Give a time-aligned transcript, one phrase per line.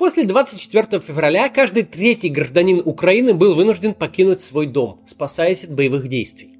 [0.00, 6.08] После 24 февраля каждый третий гражданин Украины был вынужден покинуть свой дом, спасаясь от боевых
[6.08, 6.54] действий.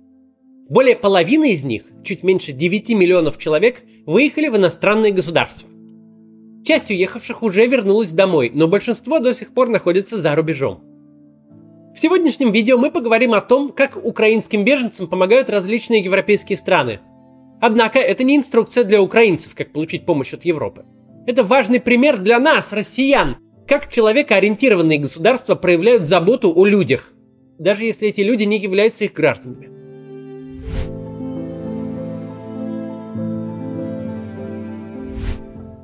[0.69, 5.67] Более половины из них, чуть меньше 9 миллионов человек, выехали в иностранные государства.
[6.67, 10.83] Часть уехавших уже вернулась домой, но большинство до сих пор находится за рубежом.
[11.97, 17.01] В сегодняшнем видео мы поговорим о том, как украинским беженцам помогают различные европейские страны.
[17.63, 20.85] Однако это не инструкция для украинцев, как получить помощь от Европы.
[21.27, 23.37] Это важный пример для нас, россиян,
[23.69, 27.13] как человекоориентированные государства проявляют заботу о людях,
[27.59, 29.69] даже если эти люди не являются их гражданами.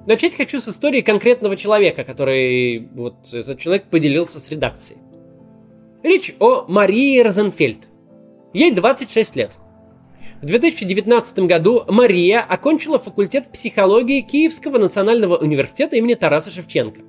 [0.06, 5.00] Начать хочу с истории конкретного человека, который вот этот человек поделился с редакцией.
[6.02, 7.88] Речь о Марии Розенфельд.
[8.54, 9.58] Ей 26 лет.
[10.42, 17.00] В 2019 году Мария окончила факультет психологии Киевского национального университета имени Тараса Шевченко.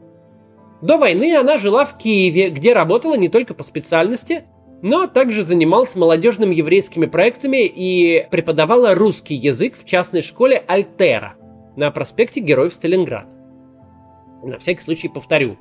[0.82, 4.46] До войны она жила в Киеве, где работала не только по специальности,
[4.82, 11.36] но также занималась молодежными еврейскими проектами и преподавала русский язык в частной школе Альтера–
[11.78, 13.28] на проспекте Героев Сталинград.
[14.44, 15.58] На всякий случай повторю.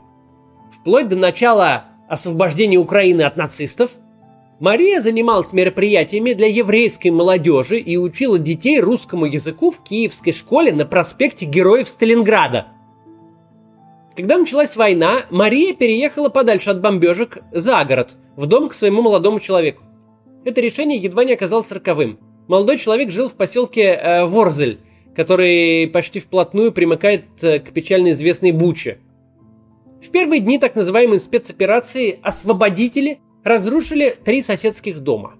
[0.72, 3.92] Вплоть до начала освобождения Украины от нацистов,
[4.58, 10.86] Мария занималась мероприятиями для еврейской молодежи и учила детей русскому языку в киевской школе на
[10.86, 12.68] проспекте Героев Сталинграда.
[14.16, 19.40] Когда началась война, Мария переехала подальше от бомбежек за город, в дом к своему молодому
[19.40, 19.82] человеку.
[20.46, 22.18] Это решение едва не оказалось роковым.
[22.48, 24.80] Молодой человек жил в поселке э, Ворзель,
[25.14, 29.00] который почти вплотную примыкает э, к печально известной Буче.
[30.02, 35.34] В первые дни так называемой спецоперации освободители разрушили три соседских дома.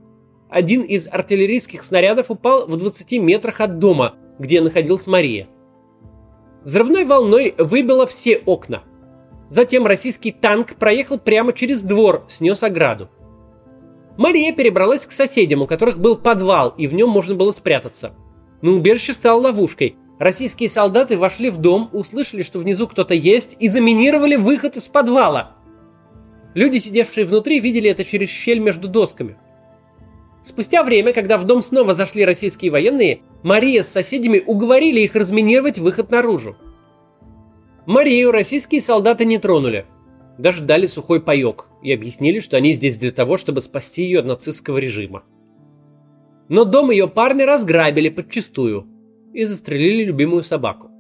[0.48, 5.48] Один из артиллерийских снарядов упал в 20 метрах от дома, где находилась Мария.
[6.64, 8.82] Взрывной волной выбило все окна.
[9.48, 13.08] Затем российский танк проехал прямо через двор, снес ограду.
[14.16, 18.12] Мария перебралась к соседям, у которых был подвал, и в нем можно было спрятаться–
[18.62, 19.96] но убежище стало ловушкой.
[20.18, 25.55] Российские солдаты вошли в дом, услышали, что внизу кто-то есть, и заминировали выход из подвала.
[26.56, 29.36] Люди, сидевшие внутри, видели это через щель между досками.
[30.42, 35.78] Спустя время, когда в дом снова зашли российские военные, Мария с соседями уговорили их разминировать
[35.78, 36.56] выход наружу.
[37.86, 39.86] Марию российские солдаты не тронули.
[40.36, 44.26] Даже дали сухой паек и объяснили, что они здесь для того, чтобы спасти ее от
[44.26, 45.22] нацистского режима
[46.48, 48.86] но дом ее парня разграбили подчистую
[49.32, 50.90] и застрелили любимую собаку.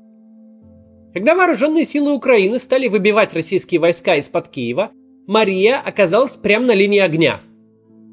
[1.12, 4.90] Когда вооруженные силы Украины стали выбивать российские войска из-под Киева,
[5.26, 7.40] Мария оказалась прямо на линии огня.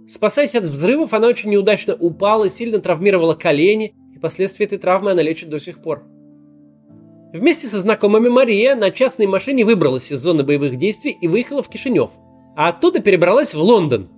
[0.08, 5.22] Спасаясь от взрывов, она очень неудачно упала, сильно травмировала колени, и последствия этой травмы она
[5.22, 6.04] лечит до сих пор.
[7.34, 11.70] Вместе со знакомыми Мария на частной машине выбралась из зоны боевых действий и выехала в
[11.70, 12.12] Кишинев,
[12.56, 14.10] а оттуда перебралась в Лондон.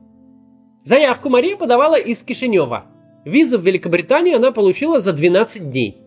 [0.83, 2.85] Заявку Мария подавала из Кишинева–
[3.25, 5.97] Визу в Великобританию она получила за 12 дней.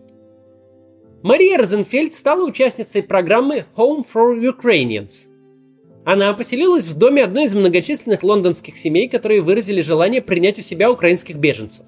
[1.21, 5.27] Мария Розенфельд стала участницей программы Home for Ukrainians.
[6.11, 10.91] Она поселилась в доме одной из многочисленных лондонских семей, которые выразили желание принять у себя
[10.91, 11.85] украинских беженцев.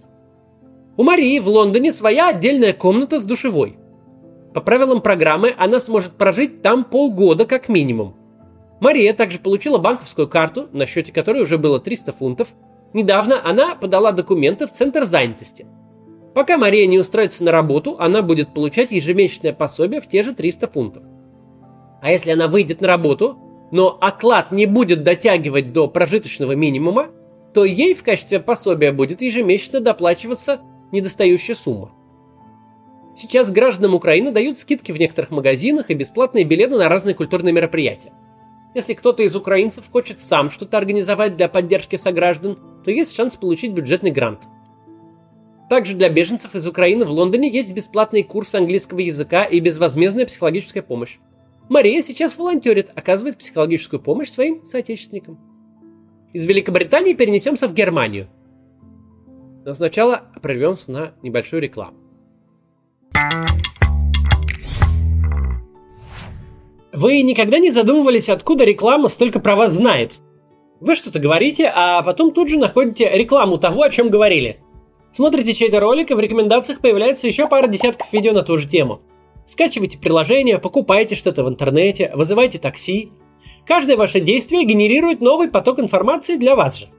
[0.95, 3.79] У Марии в Лондоне своя отдельная комната с душевой.
[4.53, 8.15] По правилам программы она сможет прожить там полгода как минимум.
[8.79, 12.53] Мария также получила банковскую карту, на счете которой уже было 300 фунтов,
[12.93, 15.65] Недавно она подала документы в Центр занятости.
[16.35, 20.67] Пока Мария не устроится на работу, она будет получать ежемесячное пособие в те же 300
[20.67, 21.03] фунтов.
[22.01, 23.38] А если она выйдет на работу,
[23.71, 27.07] но оклад не будет дотягивать до прожиточного минимума,
[27.53, 30.59] то ей в качестве пособия будет ежемесячно доплачиваться
[30.91, 31.91] недостающая сумма.
[33.15, 38.13] Сейчас гражданам Украины дают скидки в некоторых магазинах и бесплатные билеты на разные культурные мероприятия.
[38.73, 43.73] Если кто-то из украинцев хочет сам что-то организовать для поддержки сограждан, то есть шанс получить
[43.73, 44.43] бюджетный грант.
[45.69, 50.83] Также для беженцев из Украины в Лондоне есть бесплатный курс английского языка и безвозмездная психологическая
[50.83, 51.17] помощь.
[51.71, 55.39] Мария сейчас волонтерит, оказывает психологическую помощь своим соотечественникам.
[56.33, 58.27] Из Великобритании перенесемся в Германию.
[59.63, 61.97] Но сначала прервемся на небольшую рекламу.
[66.91, 70.17] Вы никогда не задумывались, откуда реклама столько про вас знает?
[70.81, 74.59] Вы что-то говорите, а потом тут же находите рекламу того, о чем говорили.
[75.13, 79.00] Смотрите чей-то ролик, и в рекомендациях появляется еще пара десятков видео на ту же тему.
[79.45, 83.11] Скачивайте приложение, покупайте что-то в интернете, вызывайте такси.
[83.65, 86.89] Каждое ваше действие генерирует новый поток информации для вас же.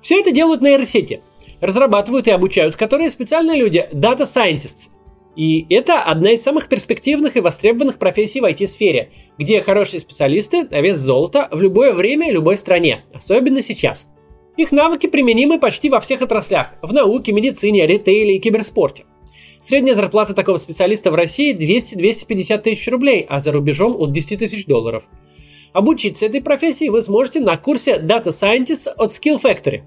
[0.00, 1.20] Все это делают нейросети.
[1.60, 4.90] Разрабатывают и обучают которые специальные люди, Data Scientists.
[5.36, 10.80] И это одна из самых перспективных и востребованных профессий в IT-сфере, где хорошие специалисты на
[10.80, 14.06] вес золота в любое время и любой стране, особенно сейчас.
[14.56, 19.04] Их навыки применимы почти во всех отраслях– в науке, медицине, ритейле и киберспорте.
[19.60, 24.64] Средняя зарплата такого специалиста в России 200-250 тысяч рублей, а за рубежом от 10 тысяч
[24.66, 25.04] долларов.
[25.72, 29.82] Обучиться этой профессии вы сможете на курсе Data Scientist от Skill Factory.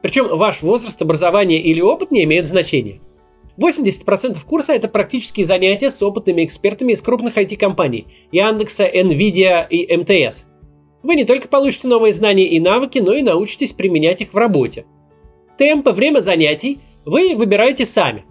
[0.00, 3.00] Причем ваш возраст, образование или опыт не имеют значения.
[3.58, 10.44] 80% курса это практические занятия с опытными экспертами из крупных IT-компаний– Яндекса, Nvidia и МТС.
[11.02, 14.86] Вы не только получите новые знания и навыки, но и научитесь применять их в работе.
[15.58, 18.24] Темп и время занятий вы выбираете сами.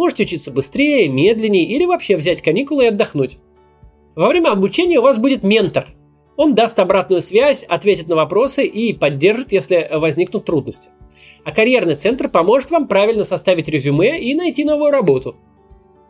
[0.00, 3.36] Можете учиться быстрее, медленнее или вообще взять каникулы и отдохнуть.
[4.14, 5.88] Во время обучения у вас будет ментор.
[6.38, 10.88] Он даст обратную связь, ответит на вопросы и поддержит, если возникнут трудности.
[11.44, 15.36] А карьерный центр поможет вам правильно составить резюме и найти новую работу.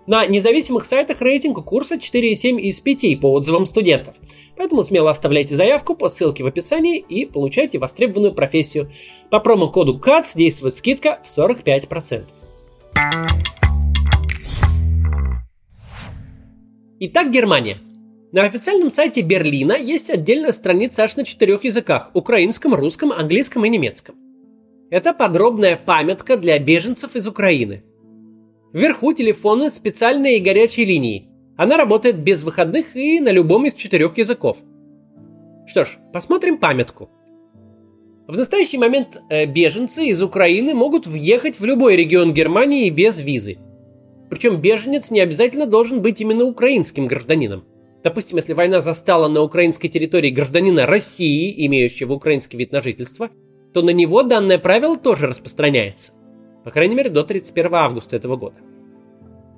[0.07, 4.15] На независимых сайтах рейтинг у курса 4,7 из 5 по отзывам студентов.
[4.57, 8.89] Поэтому смело оставляйте заявку по ссылке в описании и получайте востребованную профессию.
[9.31, 12.27] По промокоду CATS действует скидка в 45%.
[17.03, 17.79] Итак, Германия.
[18.31, 23.71] На официальном сайте Берлина есть отдельная страница аж на четырех языках– украинском, русском, английском и
[23.71, 24.17] немецком.
[24.91, 27.83] Это подробная памятка для беженцев из Украины.
[28.75, 31.27] Вверху телефоны специальные и горячие линии.
[31.57, 34.59] Она работает без выходных и на любом из четырех языков.
[35.67, 37.09] Что ж, посмотрим памятку.
[38.29, 43.57] В настоящий момент э, беженцы из Украины могут въехать в любой регион Германии без визы–
[44.31, 47.65] причем беженец не обязательно должен быть именно украинским гражданином.
[48.03, 53.29] Допустим, если война застала на украинской территории гражданина России, имеющего украинский вид на жительство,
[53.75, 56.13] то на него данное правило тоже распространяется.
[56.65, 58.57] По крайней мере, до 31 августа этого года.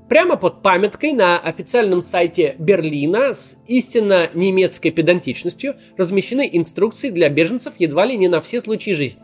[0.08, 7.74] Прямо под памяткой на официальном сайте Берлина с истинно немецкой педантичностью размещены инструкции для беженцев
[7.78, 9.22] едва ли не на все случаи жизни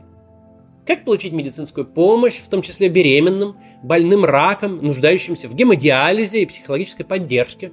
[0.88, 7.04] как получить медицинскую помощь, в том числе беременным, больным раком, нуждающимся в гемодиализе и психологической
[7.04, 7.72] поддержке,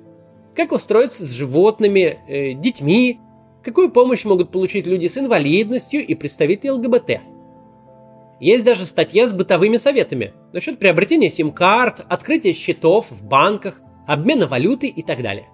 [0.54, 3.22] как устроиться с животными, э, детьми,
[3.64, 7.22] какую помощь могут получить люди с инвалидностью и представители ЛГБТ.
[8.42, 14.88] Есть даже статья с бытовыми советами насчет приобретения сим-карт, открытия счетов в банках, обмена валюты
[14.88, 15.48] и так далее.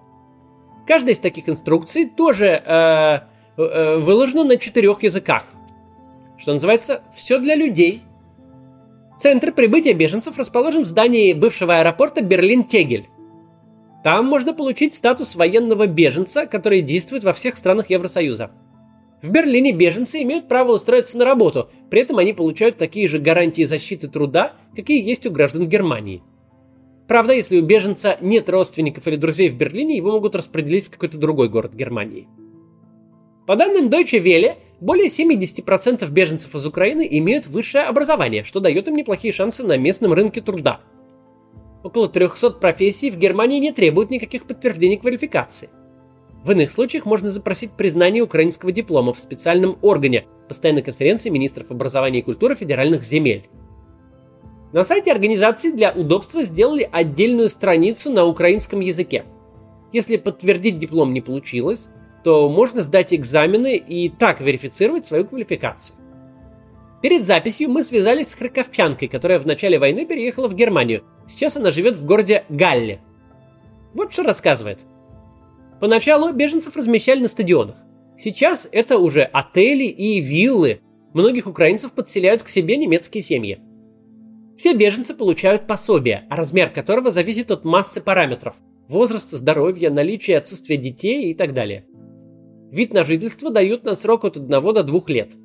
[0.84, 3.18] Каждая из таких инструкций тоже э,
[3.56, 5.44] э, выложена на четырех языках–
[6.42, 8.02] что называется, все для людей.
[9.18, 13.06] Центр прибытия беженцев расположен в здании бывшего аэропорта Берлин-Тегель.
[14.02, 18.50] Там можно получить статус военного беженца, который действует во всех странах Евросоюза.
[19.22, 23.62] В Берлине беженцы имеют право устроиться на работу, при этом они получают такие же гарантии
[23.62, 26.24] защиты труда, какие есть у граждан Германии.
[27.06, 31.18] Правда, если у беженца нет родственников или друзей в Берлине, его могут распределить в какой-то
[31.18, 32.26] другой город Германии.
[33.46, 38.96] По данным Deutsche Welle, более 70% беженцев из Украины имеют высшее образование, что дает им
[38.96, 40.80] неплохие шансы на местном рынке труда.
[41.84, 45.70] Около 300 профессий в Германии не требуют никаких подтверждений квалификации.
[46.44, 52.18] В иных случаях можно запросить признание украинского диплома в специальном органе Постоянной конференции министров образования
[52.18, 53.48] и культуры федеральных земель.
[54.72, 59.24] На сайте организации для удобства сделали отдельную страницу на украинском языке.
[59.92, 61.88] Если подтвердить диплом не получилось,
[62.22, 65.96] то можно сдать экзамены и так верифицировать свою квалификацию.
[67.02, 71.02] Перед записью мы связались с харьковчанкой, которая в начале войны переехала в Германию.
[71.26, 73.00] Сейчас она живет в городе Галле.
[73.92, 74.84] Вот что рассказывает.
[75.80, 77.84] Поначалу беженцев размещали на стадионах.
[78.16, 80.80] Сейчас это уже отели и виллы.
[81.12, 83.58] Многих украинцев подселяют к себе немецкие семьи.
[84.56, 88.54] Все беженцы получают пособие, размер которого зависит от массы параметров–
[88.88, 91.84] возраста, здоровья, наличия и отсутствия детей и так далее.
[92.72, 95.36] Вид на жительство дают на срок от 1 до 2 лет.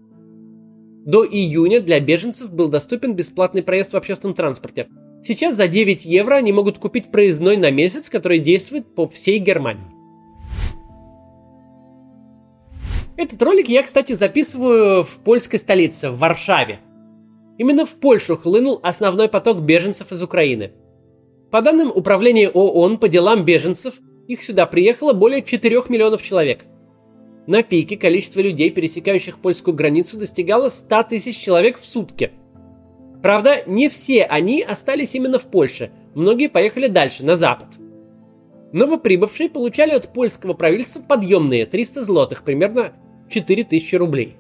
[1.05, 4.87] До июня для беженцев был доступен бесплатный проезд в общественном транспорте.
[5.21, 9.91] Сейчас за 9 евро они могут купить проездной на месяц, который действует по всей Германии.
[13.17, 16.79] Этот ролик я, кстати, записываю в польской столице, в Варшаве.
[17.57, 20.71] Именно в Польшу хлынул основной поток беженцев из Украины.
[21.51, 23.95] По данным Управления ООН по делам беженцев,
[24.29, 26.63] их сюда приехало более 4 миллионов человек–
[27.47, 32.31] на пике количество людей, пересекающих польскую границу, достигало 100 тысяч человек в сутки.
[33.23, 37.67] Правда, не все они остались именно в Польше, многие поехали дальше, на запад.
[38.73, 42.93] Новоприбывшие получали от польского правительства подъемные 300 злотых, примерно
[43.29, 44.35] 4000 рублей.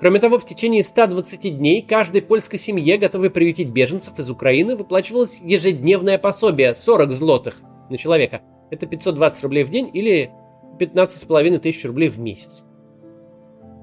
[0.00, 5.40] Кроме того, в течение 120 дней каждой польской семье, готовой приютить беженцев из Украины, выплачивалось
[5.42, 8.42] ежедневное пособие 40 злотых на человека.
[8.70, 10.30] Это 520 рублей в день или
[10.78, 12.64] 15,5 тысяч рублей в месяц.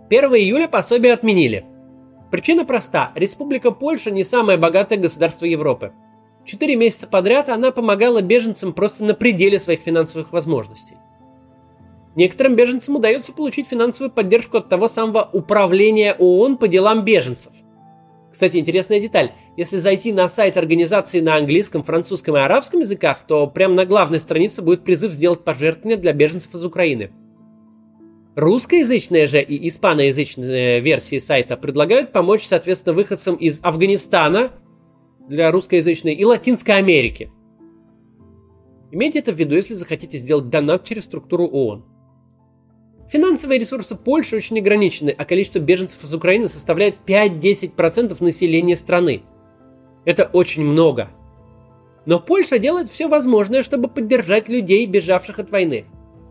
[0.09, 1.65] 1 июля пособие отменили.
[2.31, 3.12] Причина проста.
[3.15, 5.93] Республика Польша не самое богатое государство Европы.
[6.45, 10.95] Четыре месяца подряд она помогала беженцам просто на пределе своих финансовых возможностей.
[12.15, 17.53] Некоторым беженцам удается получить финансовую поддержку от того самого управления ООН по делам беженцев.
[18.33, 19.31] Кстати, интересная деталь.
[19.57, 24.19] Если зайти на сайт организации на английском, французском и арабском языках, то прямо на главной
[24.19, 27.11] странице будет призыв сделать пожертвования для беженцев из Украины.
[28.35, 34.53] Русскоязычные же и испаноязычные версии сайта предлагают помочь, соответственно, выходцам из Афганистана
[35.29, 37.31] для русскоязычной и Латинской Америки.
[38.91, 41.85] Имейте это в виду, если захотите сделать донат через структуру ООН.
[43.13, 49.22] Финансовые ресурсы Польши очень ограничены, а количество беженцев из Украины составляет 5-10% населения страны.
[50.03, 51.10] Это очень много.
[52.08, 55.86] Но Польша делает все возможное, чтобы поддержать людей, бежавших от войны.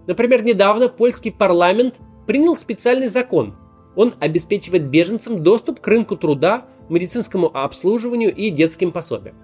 [0.09, 3.55] Например, недавно польский парламент принял специальный закон.
[3.95, 9.37] Он обеспечивает беженцам доступ к рынку труда, медицинскому обслуживанию и детским пособиям.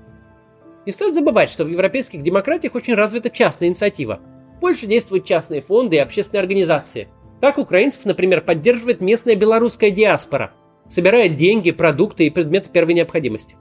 [0.86, 4.18] Не стоит забывать, что в европейских демократиях очень развита частная инициатива.
[4.56, 7.06] В Польше действуют частные фонды и общественные организации–
[7.40, 10.52] так украинцев, например, поддерживает местная белорусская диаспора,
[10.88, 13.56] собирая деньги, продукты и предметы первой необходимости.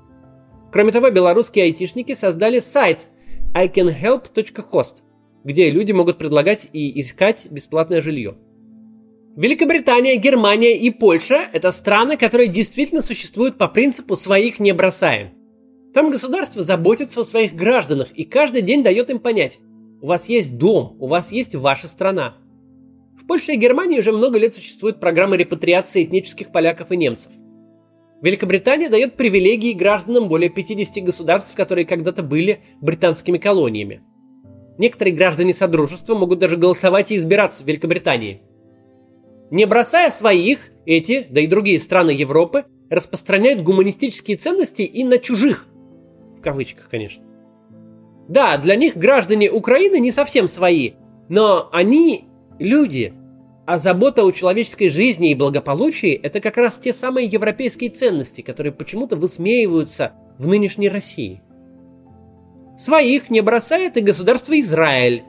[0.72, 3.08] Кроме того, белорусские айтишники создали сайт
[3.54, 5.04] icanhelp.host,
[5.44, 8.36] где люди могут предлагать и искать бесплатное жилье.
[9.36, 15.30] Великобритания, Германия и Польша– это страны, которые действительно существуют по принципу «своих не бросаем».
[15.94, 19.60] Там государство заботится о своих гражданах и каждый день дает им понять–
[20.00, 22.38] у вас есть дом, у вас есть ваша страна–
[23.18, 27.32] в Польше и Германии уже много лет существуют программы репатриации этнических поляков и немцев.
[28.22, 34.02] Великобритания дает привилегии гражданам более 50 государств, которые когда-то были британскими колониями.
[34.78, 38.42] Некоторые граждане Содружества могут даже голосовать и избираться в Великобритании.
[39.50, 45.68] Не бросая своих, эти, да и другие страны Европы распространяют гуманистические ценности и на чужих.
[46.38, 47.26] В кавычках, конечно.
[48.30, 50.94] Да, для них граждане Украины не совсем свои,
[51.30, 52.28] но они
[52.60, 53.14] люди.
[53.66, 58.72] А забота о человеческой жизни и благополучии– это как раз те самые европейские ценности, которые
[58.72, 61.42] почему-то высмеиваются в нынешней России.
[62.78, 65.24] Своих не бросает и государство Израиль.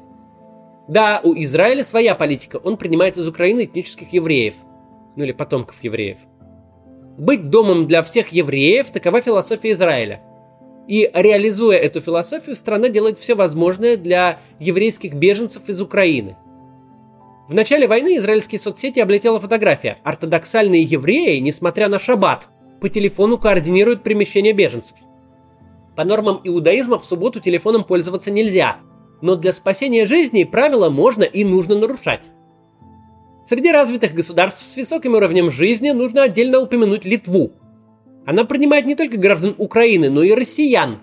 [0.87, 4.54] Да, у Израиля своя политика, он принимает из Украины этнических евреев.
[5.16, 6.18] Ну или потомков евреев.
[7.18, 10.23] Быть домом для всех евреев– такова философия Израиля.
[10.87, 16.37] И реализуя эту философию, страна делает все возможное для еврейских беженцев из Украины–
[17.49, 19.97] в начале войны израильские соцсети облетела фотография.
[20.05, 24.99] Ортодоксальные евреи, несмотря на шаббат, по телефону координируют перемещение беженцев.
[25.97, 28.76] По нормам иудаизма в субботу телефоном пользоваться нельзя,
[29.23, 32.25] но для спасения жизни правила можно и нужно нарушать.
[33.47, 37.52] Среди развитых государств с высоким уровнем жизни нужно отдельно упомянуть Литву.
[38.26, 40.99] Она принимает не только граждан Украины, но и россиян.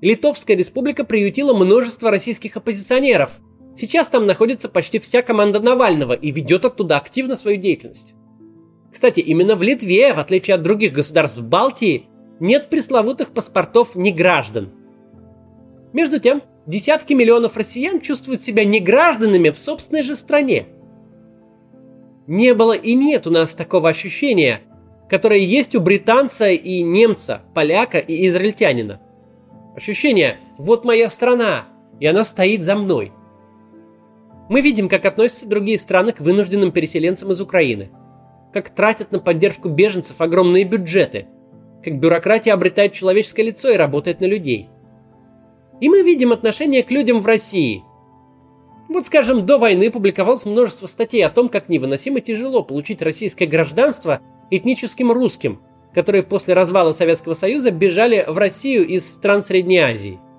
[0.00, 3.40] Литовская республика приютила множество российских оппозиционеров–
[3.74, 8.14] Сейчас там находится почти вся команда Навального и ведет оттуда активно свою деятельность.
[8.92, 12.06] Кстати, именно в Литве, в отличие от других государств Балтии,
[12.40, 14.70] нет пресловутых паспортов неграждан.
[15.92, 20.66] Между тем, десятки миллионов россиян чувствуют себя негражданами в собственной же стране.
[22.26, 24.60] Не было и нет у нас такого ощущения,
[25.08, 29.00] которое есть у британца и немца, поляка и израильтянина.
[29.74, 31.64] Ощущение «вот моя страна,
[32.00, 33.12] и она стоит за мной»,
[34.52, 37.88] мы видим, как относятся другие страны к вынужденным переселенцам из Украины.
[38.52, 41.24] Как тратят на поддержку беженцев огромные бюджеты.
[41.82, 44.68] Как бюрократия обретает человеческое лицо и работает на людей.
[45.80, 47.82] И мы видим отношение к людям в России.
[48.90, 54.20] Вот, скажем, до войны публиковалось множество статей о том, как невыносимо тяжело получить российское гражданство
[54.50, 55.62] этническим русским,
[55.94, 60.20] которые после развала Советского Союза бежали в Россию из стран Средней Азии–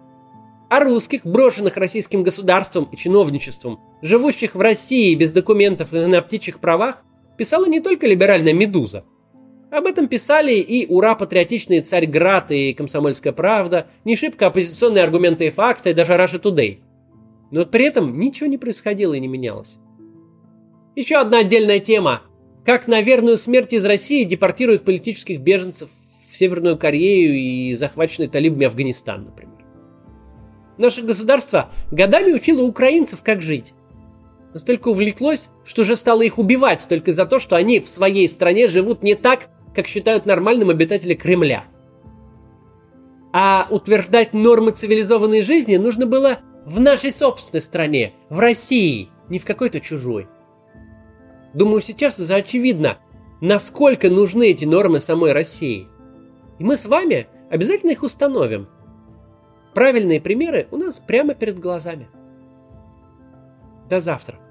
[0.73, 6.59] а русских, брошенных российским государством и чиновничеством, живущих в России без документов и на птичьих
[6.59, 7.03] правах,
[7.37, 9.05] писала не только либеральная «Медуза».
[9.71, 15.89] Об этом писали и ура-патриотичные «Царьград» и «Комсомольская правда», не шибко оппозиционные аргументы и факты,
[15.89, 16.79] и даже «Раша Today».
[17.49, 19.77] Но при этом ничего не происходило и не менялось.
[20.95, 22.21] Еще одна отдельная тема.
[22.65, 25.89] Как на верную смерть из России депортируют политических беженцев
[26.29, 29.53] в Северную Корею и захваченный талибами Афганистан, например.
[30.77, 33.73] Наше государство годами учило украинцев, как жить.
[34.53, 38.67] Настолько увлеклось, что уже стало их убивать только за то, что они в своей стране
[38.67, 41.65] живут не так, как считают нормальным обитатели Кремля.
[43.33, 49.45] А утверждать нормы цивилизованной жизни нужно было в нашей собственной стране, в России, не в
[49.45, 50.27] какой-то чужой.
[51.53, 52.99] Думаю, сейчас уже очевидно,
[53.41, 55.87] насколько нужны эти нормы самой России.
[56.59, 58.67] И мы с вами обязательно их установим.
[59.73, 62.07] Правильные примеры у нас прямо перед глазами.
[63.89, 64.42] До завтра.